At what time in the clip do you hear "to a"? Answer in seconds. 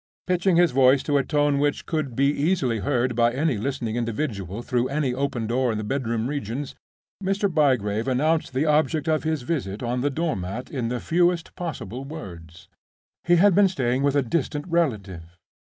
1.03-1.23